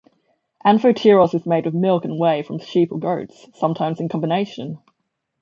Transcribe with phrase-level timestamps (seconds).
[0.65, 4.79] Anthotyros is made with milk and whey from sheep or goats, sometimes in combination.